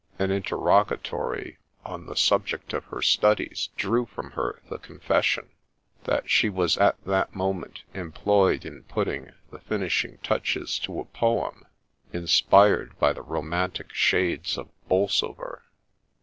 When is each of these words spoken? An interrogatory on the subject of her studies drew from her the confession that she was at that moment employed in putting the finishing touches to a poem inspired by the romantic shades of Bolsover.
An 0.17 0.31
interrogatory 0.31 1.59
on 1.85 2.07
the 2.07 2.15
subject 2.15 2.73
of 2.73 2.85
her 2.85 3.03
studies 3.03 3.69
drew 3.77 4.07
from 4.07 4.31
her 4.31 4.59
the 4.67 4.79
confession 4.79 5.51
that 6.05 6.27
she 6.27 6.49
was 6.49 6.75
at 6.79 6.99
that 7.05 7.35
moment 7.35 7.83
employed 7.93 8.65
in 8.65 8.81
putting 8.85 9.29
the 9.51 9.59
finishing 9.59 10.17
touches 10.23 10.79
to 10.79 10.99
a 10.99 11.05
poem 11.05 11.67
inspired 12.11 12.97
by 12.97 13.13
the 13.13 13.21
romantic 13.21 13.93
shades 13.93 14.57
of 14.57 14.69
Bolsover. 14.87 15.61